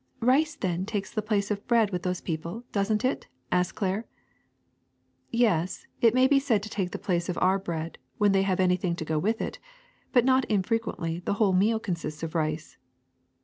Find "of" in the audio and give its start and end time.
1.51-1.67, 7.29-7.37, 12.23-12.33